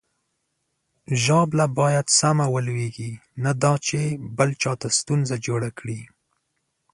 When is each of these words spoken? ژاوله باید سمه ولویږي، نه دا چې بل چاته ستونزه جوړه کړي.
ژاوله 1.23 1.65
باید 1.79 2.07
سمه 2.19 2.45
ولویږي، 2.53 3.11
نه 3.43 3.51
دا 3.63 3.73
چې 3.87 3.99
بل 4.37 4.49
چاته 4.61 4.87
ستونزه 4.99 5.35
جوړه 5.47 5.69
کړي. 5.79 5.99